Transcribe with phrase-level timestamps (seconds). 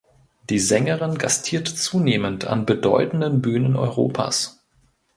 [0.49, 4.65] Die Sängerin gastiert zunehmend an bedeutenden Bühnen Europas.